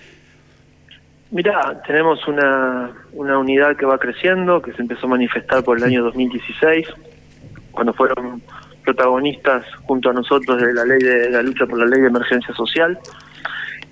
Mira, 1.30 1.82
tenemos 1.86 2.28
una, 2.28 2.92
una 3.14 3.38
unidad 3.38 3.76
que 3.76 3.86
va 3.86 3.96
creciendo, 3.96 4.60
que 4.60 4.74
se 4.74 4.82
empezó 4.82 5.06
a 5.06 5.10
manifestar 5.10 5.64
por 5.64 5.78
el 5.78 5.84
año 5.84 6.04
2016, 6.04 6.86
cuando 7.72 7.94
fueron 7.94 8.42
protagonistas 8.84 9.64
junto 9.86 10.10
a 10.10 10.12
nosotros 10.12 10.60
de 10.60 10.74
la 10.74 10.84
ley 10.84 10.98
de 10.98 11.30
la 11.30 11.42
lucha 11.42 11.64
por 11.64 11.78
la 11.78 11.86
ley 11.86 12.02
de 12.02 12.08
emergencia 12.08 12.54
social. 12.54 12.98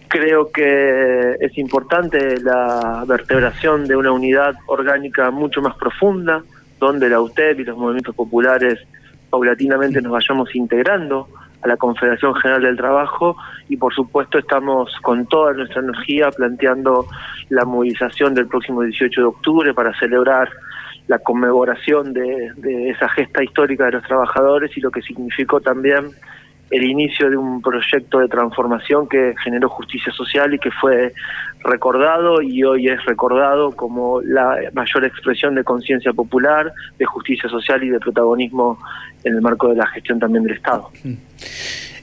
Creo 0.09 0.53
que 0.53 1.37
es 1.41 1.57
importante 1.57 2.39
la 2.43 3.05
vertebración 3.09 3.87
de 3.87 3.97
una 3.97 4.13
unidad 4.13 4.57
orgánica 4.67 5.31
mucho 5.31 5.63
más 5.63 5.75
profunda, 5.77 6.43
donde 6.79 7.09
la 7.09 7.19
UTEP 7.19 7.61
y 7.61 7.65
los 7.65 7.79
movimientos 7.79 8.15
populares 8.15 8.79
paulatinamente 9.33 10.03
nos 10.03 10.13
vayamos 10.13 10.55
integrando 10.55 11.27
a 11.63 11.69
la 11.69 11.79
Confederación 11.79 12.35
General 12.35 12.61
del 12.61 12.77
Trabajo 12.77 13.35
y 13.71 13.79
por 13.79 13.95
supuesto 13.95 14.39
estamos 14.39 14.95
con 15.01 15.27
toda 15.27 15.55
nuestra 15.55 15.81
energía 15.81 16.31
planteando 16.31 17.07
la 17.49 17.65
movilización 17.65 18.35
del 18.35 18.47
próximo 18.47 18.83
18 18.83 19.21
de 19.23 19.27
octubre 19.27 19.73
para 19.73 19.99
celebrar 19.99 20.51
la 21.07 21.19
conmemoración 21.19 22.13
de, 22.13 22.53
de 22.57 22.91
esa 22.91 23.09
gesta 23.09 23.43
histórica 23.43 23.87
de 23.87 23.93
los 23.93 24.03
trabajadores 24.03 24.77
y 24.77 24.81
lo 24.83 24.91
que 24.91 25.01
significó 25.01 25.61
también 25.63 26.11
el 26.73 26.85
inicio 26.85 27.29
de 27.29 27.37
un 27.37 27.61
proyecto 27.61 28.19
de 28.19 28.29
transformación 28.29 29.07
que 29.07 29.35
generó 29.45 29.69
justicia 29.69 30.11
social 30.13 30.55
y 30.55 30.59
que 30.59 30.71
fue 30.71 31.13
recordado 31.63 32.41
y 32.41 32.65
hoy 32.65 32.89
es 32.89 33.05
recordado 33.05 33.73
como 33.73 34.23
la 34.23 34.57
mayor 34.73 35.05
expresión 35.05 35.55
de 35.55 35.65
conciencia 35.65 36.15
popular, 36.15 36.73
de 36.99 37.05
justicia 37.05 37.49
social 37.51 37.85
y 37.85 37.91
de 37.91 38.01
protagonismo 38.01 38.79
en 39.23 39.35
el 39.35 39.43
marco 39.43 39.69
de 39.69 39.77
la 39.77 39.87
gestión 39.89 40.19
también 40.19 40.45
del 40.45 40.57
Estado. 40.57 40.89
Mm. 41.05 41.13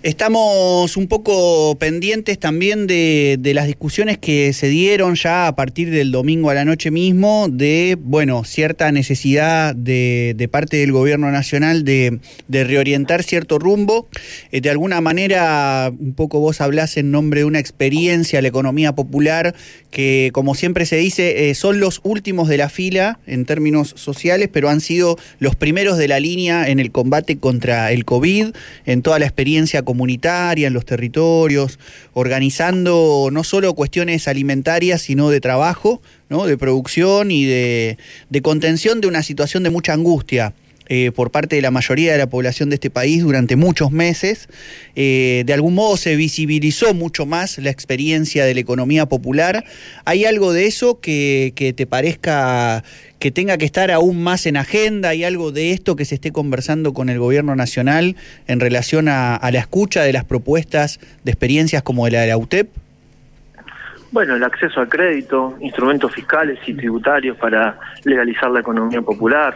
Estamos 0.02 0.96
un 0.96 1.08
poco 1.08 1.76
pendientes 1.78 2.40
también 2.40 2.88
de, 2.88 3.38
las 3.54 3.68
discusiones 3.68 4.18
que 4.18 4.54
se 4.54 4.70
dieron 4.70 5.16
ya 5.16 5.48
a 5.48 5.56
partir 5.58 5.92
del 5.92 6.14
domingo 6.14 6.50
a 6.50 6.54
la 6.54 6.64
noche 6.64 6.90
mismo 6.90 7.48
de, 7.52 7.98
bueno, 8.00 8.46
cierta 8.46 8.94
necesidad 8.94 9.76
de, 9.76 10.50
parte 10.50 10.78
del 10.78 10.94
gobierno 10.94 11.30
nacional 11.32 11.84
de, 11.84 12.18
reorientar 12.48 13.24
cierto 13.24 13.60
rumbo. 13.60 14.08
Eh, 14.54 14.62
de 14.62 14.70
alguna 14.70 15.02
manera, 15.02 15.92
un 16.00 16.14
poco 16.14 16.40
vos 16.40 16.62
hablás 16.62 16.96
en 16.96 17.12
nombre 17.12 17.42
de 17.42 17.46
una 17.46 17.60
experiencia, 17.60 18.42
la 18.42 18.48
economía 18.48 18.96
popular, 18.96 19.54
que 19.92 20.30
como 20.32 20.56
siempre 20.56 20.86
se 20.86 20.96
dice, 20.96 21.50
eh, 21.50 21.56
son 21.56 21.82
los 21.82 22.00
últimos 22.04 22.48
de 22.48 22.56
la 22.56 22.70
fila 22.70 23.20
en 23.28 23.44
términos 23.44 23.94
sociales, 23.98 24.48
pero 24.50 24.70
han 24.70 24.80
sido 24.80 25.18
los 25.40 25.58
primeros 25.58 25.98
de 25.98 26.08
la 26.08 26.22
línea 26.22 26.70
en 26.70 26.80
el 26.80 26.94
combate 26.94 27.38
contra 27.38 27.92
el 27.92 28.06
COVID, 28.06 28.54
en 28.86 29.02
toda 29.02 29.20
la 29.20 29.26
experiencia 29.26 29.84
comunitaria 29.90 30.68
en 30.68 30.74
los 30.74 30.86
territorios, 30.86 31.80
organizando 32.14 33.30
no 33.32 33.44
solo 33.44 33.74
cuestiones 33.74 34.28
alimentarias, 34.28 35.02
sino 35.02 35.32
de 35.32 35.42
trabajo, 35.42 36.00
¿no? 36.30 36.46
de 36.46 36.60
producción 36.60 37.32
y 37.32 37.46
de, 37.46 37.98
contención 38.44 39.02
de 39.02 39.08
una 39.08 39.24
situación 39.24 39.64
de 39.64 39.72
mucha 39.72 39.94
angustia. 39.94 40.54
Eh, 40.92 41.12
por 41.12 41.30
parte 41.30 41.56
de 41.56 41.62
la 41.62 41.70
mayoría 41.70 42.12
de 42.12 42.18
la 42.18 42.28
población 42.28 42.70
de 42.70 42.76
este 42.76 42.90
país 42.90 43.22
durante 43.22 43.56
muchos 43.56 43.92
meses. 43.92 44.48
Eh, 44.96 45.44
de 45.46 45.54
algún 45.54 45.76
modo 45.76 45.98
se 45.98 46.16
visibilizó 46.16 46.96
mucho 46.96 47.28
más 47.28 47.60
la 47.60 47.70
experiencia 47.70 48.44
de 48.44 48.56
la 48.56 48.60
economía 48.60 49.06
popular. 49.06 49.66
¿Hay 50.06 50.26
algo 50.26 50.52
de 50.52 50.66
eso 50.66 51.00
que, 51.00 51.54
que 51.56 51.74
te 51.74 51.86
parezca 51.86 52.84
que 53.20 53.32
tenga 53.32 53.58
que 53.58 53.66
estar 53.66 53.92
aún 53.92 54.24
más 54.24 54.46
en 54.46 54.58
agenda? 54.58 55.10
¿Hay 55.10 55.24
algo 55.24 55.52
de 55.52 55.72
esto 55.72 55.96
que 55.96 56.06
se 56.06 56.16
esté 56.16 56.32
conversando 56.32 56.94
con 56.94 57.10
el 57.10 57.20
gobierno 57.20 57.56
nacional 57.56 58.16
en 58.48 58.60
relación 58.60 59.10
a, 59.10 59.36
a 59.36 59.52
la 59.52 59.60
escucha 59.60 60.04
de 60.04 60.14
las 60.14 60.24
propuestas 60.24 61.00
de 61.24 61.32
experiencias 61.32 61.84
como 61.84 62.08
la 62.08 62.22
de 62.22 62.28
la 62.28 62.38
UTEP? 62.38 62.70
Bueno, 64.12 64.36
el 64.36 64.44
acceso 64.44 64.80
al 64.80 64.90
crédito, 64.90 65.56
instrumentos 65.60 66.14
fiscales 66.14 66.58
y 66.66 66.74
tributarios 66.74 67.38
para 67.38 67.78
legalizar 68.06 68.50
la 68.50 68.62
economía 68.62 69.02
popular, 69.02 69.56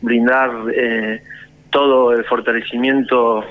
brindar 0.00 0.50
eh, 0.74 1.22
todo 1.70 2.12
el 2.12 2.24
fortalecimiento 2.24 3.44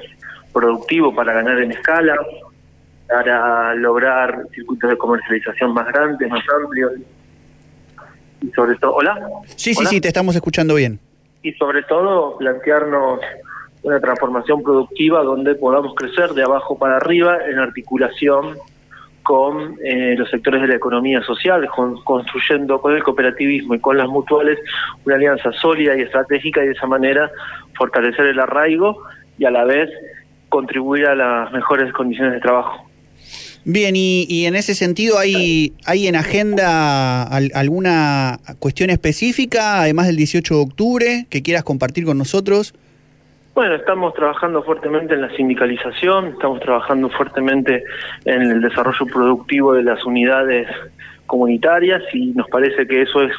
productivo 0.52 1.14
para 1.14 1.34
ganar 1.34 1.60
en 1.60 1.72
escala, 1.72 2.16
para 3.08 3.76
lograr 3.76 4.44
circuitos 4.54 4.90
de 4.90 4.98
comercialización 4.98 5.74
más 5.74 5.88
grandes, 5.88 6.30
más 6.30 6.44
amplios. 6.62 6.94
Y 8.42 8.50
sobre 8.52 8.76
todo, 8.78 8.96
¿hola? 8.96 9.20
Sí, 9.56 9.74
sí, 9.74 9.86
sí, 9.86 10.02
te 10.02 10.08
estamos 10.08 10.36
escuchando 10.36 10.76
bien. 10.76 11.00
Y 11.42 11.52
sobre 11.54 11.84
todo 11.84 12.38
plantearnos 12.38 13.20
una 13.84 14.00
transformación 14.00 14.62
productiva 14.62 15.24
donde 15.24 15.56
podamos 15.56 15.94
crecer 15.96 16.32
de 16.32 16.44
abajo 16.44 16.78
para 16.78 16.98
arriba 16.98 17.38
en 17.50 17.60
articulación 17.60 18.58
con 19.24 19.78
eh, 19.84 20.16
los 20.18 20.30
sectores 20.30 20.62
de 20.62 20.68
la 20.68 20.76
economía 20.76 21.22
social, 21.22 21.68
construyendo 22.04 22.82
con 22.82 22.96
el 22.96 23.04
cooperativismo 23.04 23.76
y 23.76 23.80
con 23.80 23.98
las 23.98 24.08
mutuales 24.08 24.58
una 25.06 25.16
alianza 25.16 25.52
sólida 25.52 25.96
y 25.96 26.02
estratégica 26.02 26.64
y 26.64 26.68
de 26.68 26.74
esa 26.74 26.88
manera 26.88 27.30
fortalecer 27.76 28.26
el 28.26 28.40
arraigo 28.40 29.04
y 29.38 29.46
a 29.46 29.52
la 29.52 29.66
vez 29.66 29.90
contribuir 30.50 31.06
a 31.06 31.16
las 31.16 31.52
mejores 31.52 31.94
condiciones 31.94 32.34
de 32.34 32.40
trabajo. 32.40 32.89
Bien, 33.66 33.94
y, 33.96 34.46
en 34.46 34.56
ese 34.56 34.74
sentido, 34.74 35.20
¿hay, 35.20 35.74
¿hay 35.86 36.08
en 36.08 36.16
agenda 36.16 37.24
alguna 37.24 38.40
cuestión 38.60 38.90
específica, 38.90 39.82
además 39.82 40.08
del 40.08 40.16
18 40.16 40.56
de 40.56 40.62
octubre, 40.62 41.26
que 41.30 41.44
quieras 41.44 41.64
compartir 41.64 42.06
con 42.06 42.18
nosotros? 42.18 42.74
Bueno, 43.60 43.76
estamos 43.76 44.14
trabajando 44.14 44.64
fuertemente 44.64 45.16
en 45.16 45.22
la 45.22 45.36
sindicalización, 45.36 46.28
estamos 46.28 46.62
trabajando 46.62 47.10
fuertemente 47.10 47.84
en 48.24 48.44
el 48.44 48.62
desarrollo 48.62 49.06
productivo 49.06 49.74
de 49.74 49.84
las 49.84 50.06
unidades 50.06 50.68
comunitarias 51.26 52.02
y 52.14 52.28
nos 52.28 52.48
parece 52.48 52.88
que 52.88 53.02
eso 53.02 53.22
es 53.22 53.34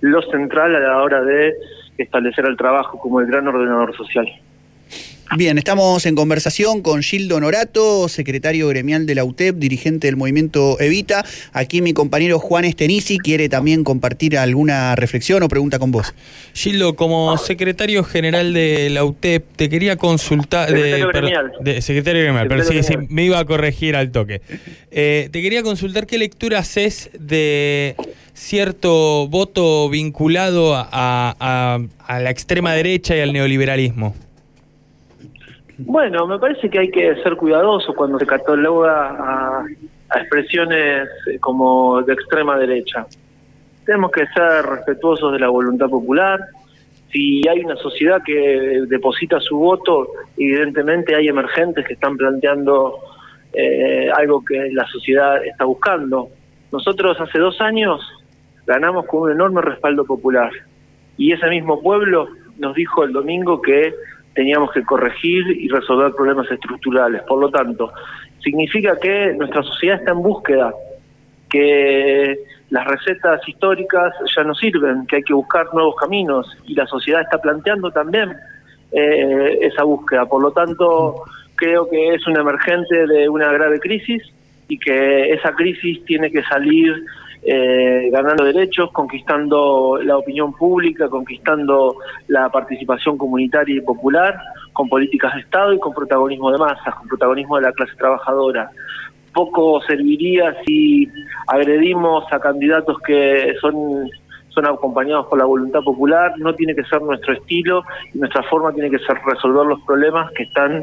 lo 0.00 0.22
central 0.22 0.74
a 0.74 0.80
la 0.80 1.02
hora 1.02 1.22
de 1.22 1.54
establecer 1.98 2.46
el 2.46 2.56
trabajo 2.56 2.98
como 2.98 3.20
el 3.20 3.26
gran 3.26 3.46
ordenador 3.48 3.94
social. 3.96 4.26
Bien, 5.34 5.58
estamos 5.58 6.06
en 6.06 6.14
conversación 6.14 6.82
con 6.82 7.02
Gildo 7.02 7.40
Norato, 7.40 8.08
secretario 8.08 8.68
gremial 8.68 9.06
de 9.06 9.16
la 9.16 9.24
UTEP, 9.24 9.56
dirigente 9.56 10.06
del 10.06 10.16
movimiento 10.16 10.80
Evita. 10.80 11.24
Aquí 11.52 11.82
mi 11.82 11.92
compañero 11.92 12.38
Juan 12.38 12.64
Estenici 12.64 13.18
quiere 13.18 13.48
también 13.48 13.82
compartir 13.82 14.38
alguna 14.38 14.94
reflexión 14.94 15.42
o 15.42 15.48
pregunta 15.48 15.78
con 15.78 15.90
vos. 15.90 16.14
Gildo, 16.54 16.94
como 16.94 17.36
secretario 17.38 18.04
general 18.04 18.54
de 18.54 18.88
la 18.88 19.04
UTEP, 19.04 19.44
te 19.56 19.68
quería 19.68 19.96
consultar... 19.96 20.68
Secretario 20.68 21.08
gremial. 21.08 21.52
De, 21.60 21.82
secretario 21.82 22.22
gremial, 22.22 22.48
pero 22.48 22.64
sí, 22.64 22.82
sí, 22.82 22.94
me 23.08 23.24
iba 23.24 23.38
a 23.38 23.44
corregir 23.44 23.96
al 23.96 24.12
toque. 24.12 24.40
Eh, 24.90 25.28
te 25.32 25.42
quería 25.42 25.62
consultar 25.62 26.06
qué 26.06 26.18
lectura 26.18 26.60
haces 26.60 27.10
de 27.18 27.96
cierto 28.32 29.26
voto 29.28 29.90
vinculado 29.90 30.72
a 30.76 31.80
la 32.08 32.30
extrema 32.30 32.72
derecha 32.72 33.16
y 33.16 33.20
al 33.20 33.32
neoliberalismo. 33.32 34.14
Bueno, 35.78 36.26
me 36.26 36.38
parece 36.38 36.70
que 36.70 36.78
hay 36.78 36.90
que 36.90 37.16
ser 37.22 37.36
cuidadoso 37.36 37.94
cuando 37.94 38.18
se 38.18 38.26
cataloga 38.26 39.10
a, 39.10 39.64
a 40.10 40.18
expresiones 40.18 41.08
como 41.40 42.02
de 42.02 42.14
extrema 42.14 42.56
derecha. 42.56 43.06
Tenemos 43.84 44.10
que 44.10 44.26
ser 44.28 44.64
respetuosos 44.64 45.32
de 45.32 45.38
la 45.38 45.48
voluntad 45.48 45.88
popular. 45.88 46.40
Si 47.12 47.46
hay 47.48 47.60
una 47.60 47.76
sociedad 47.76 48.20
que 48.24 48.84
deposita 48.88 49.38
su 49.40 49.58
voto, 49.58 50.08
evidentemente 50.36 51.14
hay 51.14 51.28
emergentes 51.28 51.86
que 51.86 51.94
están 51.94 52.16
planteando 52.16 52.98
eh, 53.52 54.10
algo 54.14 54.44
que 54.44 54.70
la 54.72 54.86
sociedad 54.86 55.44
está 55.44 55.64
buscando. 55.64 56.28
Nosotros 56.72 57.18
hace 57.20 57.38
dos 57.38 57.60
años 57.60 58.00
ganamos 58.66 59.06
con 59.06 59.22
un 59.22 59.32
enorme 59.32 59.62
respaldo 59.62 60.04
popular 60.04 60.50
y 61.16 61.32
ese 61.32 61.48
mismo 61.48 61.80
pueblo 61.80 62.28
nos 62.58 62.74
dijo 62.74 63.04
el 63.04 63.12
domingo 63.12 63.62
que 63.62 63.94
teníamos 64.36 64.70
que 64.70 64.84
corregir 64.84 65.44
y 65.48 65.68
resolver 65.68 66.12
problemas 66.12 66.48
estructurales. 66.50 67.22
Por 67.22 67.40
lo 67.40 67.50
tanto, 67.50 67.90
significa 68.44 68.96
que 69.00 69.32
nuestra 69.36 69.62
sociedad 69.62 69.98
está 69.98 70.12
en 70.12 70.22
búsqueda, 70.22 70.72
que 71.48 72.38
las 72.68 72.86
recetas 72.86 73.40
históricas 73.48 74.12
ya 74.36 74.44
no 74.44 74.54
sirven, 74.54 75.06
que 75.06 75.16
hay 75.16 75.22
que 75.22 75.32
buscar 75.32 75.66
nuevos 75.72 75.96
caminos 75.96 76.46
y 76.66 76.74
la 76.74 76.86
sociedad 76.86 77.22
está 77.22 77.40
planteando 77.40 77.90
también 77.90 78.30
eh, 78.92 79.58
esa 79.62 79.84
búsqueda. 79.84 80.26
Por 80.26 80.42
lo 80.42 80.52
tanto, 80.52 81.22
creo 81.54 81.88
que 81.88 82.14
es 82.14 82.26
un 82.26 82.38
emergente 82.38 83.06
de 83.06 83.28
una 83.30 83.50
grave 83.52 83.80
crisis 83.80 84.22
y 84.68 84.78
que 84.78 85.32
esa 85.32 85.52
crisis 85.52 86.04
tiene 86.04 86.30
que 86.30 86.42
salir 86.42 86.92
eh, 87.42 88.08
ganando 88.10 88.44
derechos, 88.44 88.90
conquistando 88.92 89.98
la 90.02 90.16
opinión 90.16 90.52
pública, 90.52 91.08
conquistando 91.08 91.96
la 92.28 92.48
participación 92.48 93.16
comunitaria 93.16 93.76
y 93.76 93.80
popular, 93.80 94.38
con 94.72 94.88
políticas 94.88 95.34
de 95.34 95.40
Estado 95.40 95.72
y 95.72 95.78
con 95.78 95.94
protagonismo 95.94 96.50
de 96.50 96.58
masas, 96.58 96.94
con 96.94 97.08
protagonismo 97.08 97.56
de 97.56 97.62
la 97.62 97.72
clase 97.72 97.94
trabajadora. 97.96 98.70
Poco 99.32 99.80
serviría 99.82 100.56
si 100.64 101.08
agredimos 101.46 102.24
a 102.32 102.40
candidatos 102.40 102.98
que 103.06 103.54
son 103.60 104.08
son 104.56 104.66
acompañados 104.66 105.26
por 105.26 105.38
la 105.38 105.44
voluntad 105.44 105.80
popular, 105.80 106.32
no 106.38 106.54
tiene 106.54 106.74
que 106.74 106.82
ser 106.84 107.02
nuestro 107.02 107.34
estilo 107.34 107.82
y 108.14 108.18
nuestra 108.18 108.42
forma 108.44 108.72
tiene 108.72 108.90
que 108.90 108.98
ser 109.00 109.18
resolver 109.26 109.66
los 109.66 109.80
problemas 109.82 110.32
que 110.32 110.44
están 110.44 110.82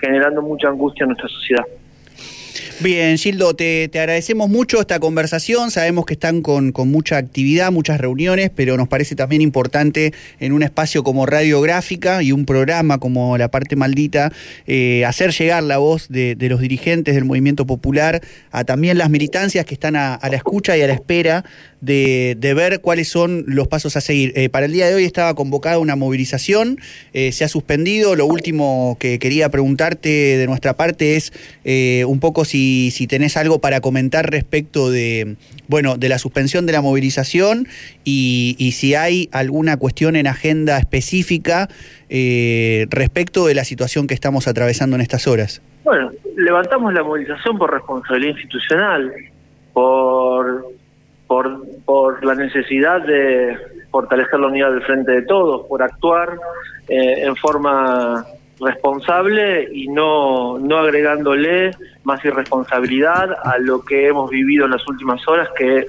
generando 0.00 0.40
mucha 0.40 0.68
angustia 0.68 1.02
en 1.02 1.08
nuestra 1.08 1.28
sociedad. 1.28 1.64
Bien, 2.80 3.18
Gildo, 3.18 3.54
te, 3.54 3.90
agradecemos 3.92 4.48
mucho 4.48 4.80
esta 4.80 5.00
conversación. 5.00 5.72
Sabemos 5.72 6.06
que 6.06 6.14
están 6.14 6.42
con, 6.42 6.72
mucha 6.86 7.16
actividad, 7.16 7.72
muchas 7.72 8.00
reuniones, 8.00 8.50
pero 8.54 8.76
nos 8.76 8.86
parece 8.86 9.16
también 9.16 9.42
importante 9.42 10.12
en 10.38 10.52
un 10.52 10.62
espacio 10.62 11.02
como 11.02 11.26
Radiográfica 11.26 12.22
y 12.22 12.30
un 12.30 12.46
programa 12.46 12.98
como 12.98 13.36
La 13.36 13.48
Parte 13.50 13.74
Maldita, 13.74 14.32
eh, 14.66 15.04
hacer 15.04 15.32
llegar 15.32 15.64
la 15.64 15.78
voz 15.78 16.08
de, 16.08 16.36
los 16.48 16.60
dirigentes 16.60 17.16
del 17.16 17.24
movimiento 17.24 17.66
popular 17.66 18.22
a 18.52 18.64
también 18.64 18.96
las 18.96 19.10
militancias 19.10 19.64
que 19.66 19.74
están 19.74 19.96
a, 19.96 20.18
la 20.22 20.36
escucha 20.36 20.76
y 20.76 20.82
a 20.82 20.86
la 20.86 20.94
espera 20.94 21.44
de, 21.80 22.36
ver 22.40 22.80
cuáles 22.80 23.08
son 23.08 23.44
los 23.48 23.68
pasos 23.68 23.96
a 23.96 24.00
seguir. 24.00 24.32
Eh, 24.36 24.48
para 24.48 24.66
el 24.66 24.72
día 24.72 24.86
de 24.88 24.94
hoy 24.94 25.04
estaba 25.04 25.34
convocada 25.34 25.78
una 25.78 25.96
movilización, 25.96 26.78
eh, 27.12 27.32
se 27.32 27.44
ha 27.44 27.48
suspendido. 27.48 28.14
Lo 28.14 28.26
último 28.26 28.96
que 29.00 29.18
quería 29.18 29.48
preguntarte 29.48 30.08
de 30.08 30.46
nuestra 30.46 30.76
parte 30.76 31.16
es 31.16 31.32
un 32.06 32.20
poco 32.20 32.44
si 32.48 32.90
si, 32.90 33.06
tenés 33.06 33.36
algo 33.36 33.60
para 33.60 33.80
comentar 33.80 34.30
respecto 34.30 34.90
de, 34.90 35.36
bueno, 35.68 35.96
de 35.96 36.08
la 36.08 36.18
suspensión 36.18 36.66
de 36.66 36.72
la 36.72 36.80
movilización 36.80 37.66
y, 38.04 38.56
si 38.72 38.94
hay 38.94 39.28
alguna 39.32 39.76
cuestión 39.76 40.16
en 40.16 40.26
agenda 40.26 40.78
específica 40.78 41.68
eh, 42.08 42.86
respecto 42.90 43.46
de 43.46 43.54
la 43.54 43.64
situación 43.64 44.06
que 44.06 44.14
estamos 44.14 44.48
atravesando 44.48 44.96
en 44.96 45.02
estas 45.02 45.26
horas. 45.26 45.62
Bueno, 45.84 46.10
levantamos 46.36 46.92
la 46.92 47.02
movilización 47.02 47.58
por 47.58 47.72
responsabilidad 47.72 48.32
institucional, 48.32 49.12
por, 49.72 50.66
por, 51.26 51.62
por 51.84 52.24
la 52.24 52.34
necesidad 52.34 53.02
de 53.02 53.56
fortalecer 53.90 54.38
la 54.38 54.48
unidad 54.48 54.70
del 54.72 54.82
frente 54.82 55.12
de 55.12 55.22
todos, 55.22 55.66
por 55.66 55.82
actuar 55.82 56.36
eh, 56.88 57.24
en 57.24 57.36
forma 57.36 58.24
responsable 58.60 59.68
y 59.72 59.88
no, 59.88 60.58
no 60.58 60.78
agregándole 60.78 61.70
más 62.04 62.24
irresponsabilidad 62.24 63.36
a 63.44 63.58
lo 63.58 63.84
que 63.84 64.08
hemos 64.08 64.30
vivido 64.30 64.64
en 64.64 64.72
las 64.72 64.86
últimas 64.88 65.26
horas, 65.28 65.48
que 65.56 65.86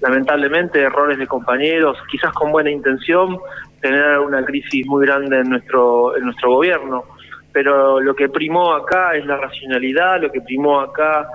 lamentablemente 0.00 0.80
errores 0.80 1.18
de 1.18 1.26
compañeros, 1.26 1.98
quizás 2.10 2.32
con 2.32 2.52
buena 2.52 2.70
intención, 2.70 3.38
tener 3.80 4.18
una 4.18 4.44
crisis 4.44 4.86
muy 4.86 5.06
grande 5.06 5.40
en 5.40 5.50
nuestro, 5.50 6.16
en 6.16 6.24
nuestro 6.24 6.54
gobierno. 6.54 7.04
Pero 7.52 8.00
lo 8.00 8.14
que 8.14 8.28
primó 8.28 8.74
acá 8.74 9.16
es 9.16 9.26
la 9.26 9.36
racionalidad, 9.36 10.20
lo 10.20 10.30
que 10.30 10.40
primó 10.40 10.80
acá 10.80 11.28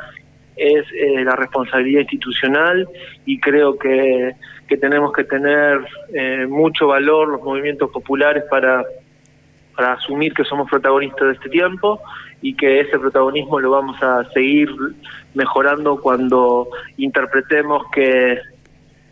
es 0.56 0.86
eh, 0.94 1.24
la 1.24 1.36
responsabilidad 1.36 2.02
institucional 2.02 2.88
y 3.26 3.40
creo 3.40 3.78
que, 3.78 4.34
que 4.68 4.78
tenemos 4.78 5.12
que 5.12 5.26
tener 5.26 5.82
eh, 6.14 6.46
mucho 6.48 6.88
valor 6.88 7.28
los 7.28 7.42
movimientos 7.42 7.92
populares 7.92 8.44
para 8.50 8.86
para 9.76 9.94
asumir 9.94 10.34
que 10.34 10.44
somos 10.44 10.70
protagonistas 10.70 11.28
de 11.28 11.34
este 11.34 11.50
tiempo 11.50 12.00
y 12.42 12.56
que 12.56 12.80
ese 12.82 13.00
protagonismo 13.00 13.60
lo 13.60 13.72
vamos 13.72 14.02
a 14.02 14.24
seguir 14.32 14.70
mejorando 15.34 16.00
cuando 16.00 16.70
interpretemos 16.98 17.84
que, 17.92 18.40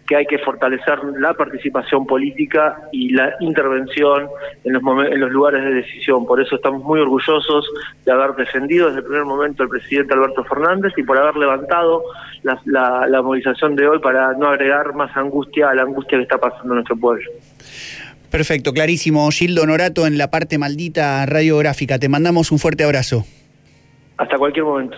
que 0.07 0.15
hay 0.15 0.25
que 0.25 0.37
fortalecer 0.39 0.99
la 1.17 1.33
participación 1.33 2.05
política 2.05 2.77
y 2.91 3.13
la 3.13 3.35
intervención 3.39 4.27
en 4.63 4.73
los, 4.73 4.83
en 4.83 5.19
los 5.19 5.31
lugares 5.31 5.63
de 5.63 5.73
decisión. 5.73 6.25
Por 6.25 6.41
eso 6.41 6.55
estamos 6.55 6.83
muy 6.83 6.99
orgullosos 6.99 7.69
de 8.05 8.11
haber 8.11 8.35
defendido 8.35 8.87
desde 8.87 8.99
el 8.99 9.05
primer 9.05 9.25
momento 9.25 9.63
al 9.63 9.69
presidente 9.69 10.13
Alberto 10.13 10.43
Fernández 10.43 10.93
y 10.97 11.03
por 11.03 11.17
haber 11.17 11.35
levantado 11.37 12.03
la, 12.43 12.59
la, 12.65 13.07
la 13.07 13.21
movilización 13.21 13.75
de 13.75 13.87
hoy 13.87 13.99
para 13.99 14.33
no 14.33 14.47
agregar 14.47 14.93
más 14.93 15.15
angustia 15.15 15.69
a 15.69 15.75
la 15.75 15.83
angustia 15.83 16.17
que 16.17 16.23
está 16.23 16.37
pasando 16.37 16.73
en 16.73 16.75
nuestro 16.75 16.97
pueblo. 16.97 17.29
Perfecto, 18.33 18.73
clarísimo. 18.73 19.29
Gildo 19.29 19.63
Norato 19.67 20.07
en 20.07 20.17
la 20.17 20.31
parte 20.31 20.57
maldita 20.57 21.23
radiográfica. 21.27 21.99
Te 21.99 22.09
mandamos 22.09 22.51
un 22.51 22.57
fuerte 22.57 22.83
abrazo. 22.83 23.25
Hasta 24.17 24.39
cualquier 24.39 24.65
momento. 24.65 24.97